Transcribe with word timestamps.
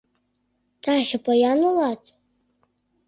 —Таче 0.83 1.17
поян 1.25 1.59
улат? 1.69 2.01